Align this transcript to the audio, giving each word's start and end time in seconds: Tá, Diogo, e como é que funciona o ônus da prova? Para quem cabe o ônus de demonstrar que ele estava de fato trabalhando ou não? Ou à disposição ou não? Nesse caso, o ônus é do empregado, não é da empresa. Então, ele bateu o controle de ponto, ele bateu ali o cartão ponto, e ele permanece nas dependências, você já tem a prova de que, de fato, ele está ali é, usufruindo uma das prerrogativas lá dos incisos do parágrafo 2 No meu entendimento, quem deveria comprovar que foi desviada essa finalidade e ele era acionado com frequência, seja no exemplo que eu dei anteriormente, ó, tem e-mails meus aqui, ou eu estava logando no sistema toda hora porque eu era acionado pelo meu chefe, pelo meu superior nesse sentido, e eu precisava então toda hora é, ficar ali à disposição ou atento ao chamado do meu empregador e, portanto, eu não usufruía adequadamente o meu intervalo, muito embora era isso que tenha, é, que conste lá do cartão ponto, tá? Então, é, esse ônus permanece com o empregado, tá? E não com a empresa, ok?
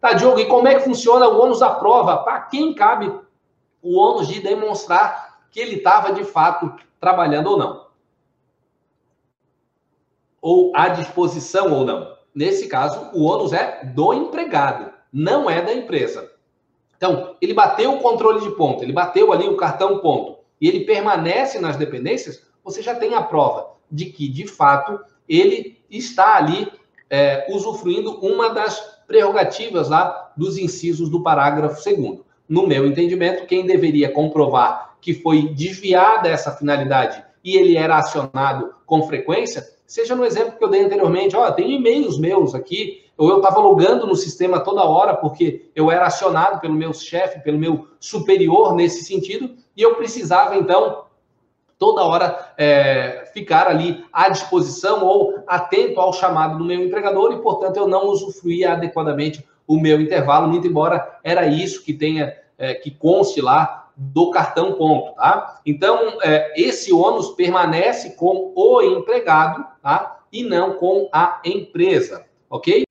Tá, 0.00 0.12
Diogo, 0.12 0.38
e 0.38 0.46
como 0.46 0.68
é 0.68 0.76
que 0.76 0.84
funciona 0.84 1.28
o 1.28 1.40
ônus 1.40 1.60
da 1.60 1.70
prova? 1.70 2.18
Para 2.18 2.40
quem 2.42 2.72
cabe 2.72 3.12
o 3.82 3.96
ônus 3.96 4.28
de 4.28 4.40
demonstrar 4.40 5.40
que 5.50 5.58
ele 5.58 5.76
estava 5.76 6.12
de 6.12 6.24
fato 6.24 6.74
trabalhando 7.00 7.48
ou 7.48 7.58
não? 7.58 7.88
Ou 10.40 10.72
à 10.74 10.88
disposição 10.88 11.72
ou 11.72 11.84
não? 11.84 12.16
Nesse 12.32 12.68
caso, 12.68 13.10
o 13.12 13.24
ônus 13.24 13.52
é 13.52 13.84
do 13.84 14.14
empregado, 14.14 14.92
não 15.12 15.50
é 15.50 15.60
da 15.60 15.72
empresa. 15.72 16.30
Então, 16.96 17.36
ele 17.40 17.54
bateu 17.54 17.94
o 17.94 18.00
controle 18.00 18.40
de 18.40 18.50
ponto, 18.50 18.84
ele 18.84 18.92
bateu 18.92 19.32
ali 19.32 19.48
o 19.48 19.56
cartão 19.56 19.98
ponto, 19.98 20.38
e 20.60 20.68
ele 20.68 20.84
permanece 20.84 21.58
nas 21.58 21.76
dependências, 21.76 22.46
você 22.62 22.82
já 22.82 22.94
tem 22.94 23.14
a 23.14 23.22
prova 23.22 23.72
de 23.90 24.06
que, 24.06 24.28
de 24.28 24.46
fato, 24.46 25.00
ele 25.28 25.80
está 25.90 26.36
ali 26.36 26.70
é, 27.08 27.46
usufruindo 27.50 28.18
uma 28.20 28.50
das 28.50 28.97
prerrogativas 29.08 29.88
lá 29.88 30.30
dos 30.36 30.58
incisos 30.58 31.08
do 31.08 31.22
parágrafo 31.22 31.82
2 31.82 32.20
No 32.48 32.66
meu 32.66 32.86
entendimento, 32.86 33.46
quem 33.46 33.66
deveria 33.66 34.12
comprovar 34.12 34.96
que 35.00 35.14
foi 35.14 35.48
desviada 35.48 36.28
essa 36.28 36.52
finalidade 36.52 37.24
e 37.42 37.56
ele 37.56 37.76
era 37.76 37.96
acionado 37.96 38.74
com 38.84 39.02
frequência, 39.04 39.66
seja 39.86 40.14
no 40.14 40.24
exemplo 40.24 40.58
que 40.58 40.64
eu 40.64 40.68
dei 40.68 40.84
anteriormente, 40.84 41.34
ó, 41.34 41.50
tem 41.50 41.76
e-mails 41.76 42.18
meus 42.18 42.54
aqui, 42.54 43.04
ou 43.16 43.30
eu 43.30 43.38
estava 43.38 43.58
logando 43.58 44.06
no 44.06 44.14
sistema 44.14 44.60
toda 44.60 44.84
hora 44.84 45.14
porque 45.14 45.70
eu 45.74 45.90
era 45.90 46.06
acionado 46.06 46.60
pelo 46.60 46.74
meu 46.74 46.92
chefe, 46.92 47.40
pelo 47.40 47.58
meu 47.58 47.88
superior 47.98 48.74
nesse 48.74 49.04
sentido, 49.04 49.56
e 49.76 49.82
eu 49.82 49.94
precisava 49.94 50.56
então 50.56 51.04
toda 51.78 52.04
hora 52.04 52.52
é, 52.58 53.17
ficar 53.38 53.68
ali 53.68 54.04
à 54.12 54.28
disposição 54.28 55.04
ou 55.04 55.42
atento 55.46 56.00
ao 56.00 56.12
chamado 56.12 56.58
do 56.58 56.64
meu 56.64 56.84
empregador 56.84 57.32
e, 57.32 57.40
portanto, 57.40 57.76
eu 57.76 57.86
não 57.86 58.08
usufruía 58.08 58.72
adequadamente 58.72 59.46
o 59.66 59.78
meu 59.78 60.00
intervalo, 60.00 60.48
muito 60.48 60.66
embora 60.66 61.18
era 61.22 61.46
isso 61.46 61.84
que 61.84 61.92
tenha, 61.92 62.34
é, 62.56 62.74
que 62.74 62.90
conste 62.90 63.40
lá 63.40 63.90
do 63.96 64.30
cartão 64.30 64.72
ponto, 64.72 65.14
tá? 65.14 65.60
Então, 65.66 66.18
é, 66.22 66.52
esse 66.56 66.92
ônus 66.92 67.30
permanece 67.30 68.16
com 68.16 68.52
o 68.54 68.80
empregado, 68.80 69.64
tá? 69.82 70.20
E 70.32 70.42
não 70.42 70.74
com 70.74 71.08
a 71.12 71.40
empresa, 71.44 72.24
ok? 72.48 72.87